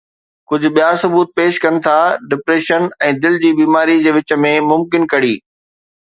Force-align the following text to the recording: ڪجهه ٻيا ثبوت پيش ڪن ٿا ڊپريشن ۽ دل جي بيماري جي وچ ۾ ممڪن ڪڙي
ڪجهه 0.49 0.69
ٻيا 0.75 0.89
ثبوت 1.01 1.27
پيش 1.39 1.59
ڪن 1.65 1.75
ٿا 1.87 1.97
ڊپريشن 2.31 2.87
۽ 3.09 3.11
دل 3.25 3.37
جي 3.43 3.51
بيماري 3.59 3.97
جي 4.07 4.15
وچ 4.15 4.33
۾ 4.47 4.55
ممڪن 4.71 5.05
ڪڙي 5.13 5.35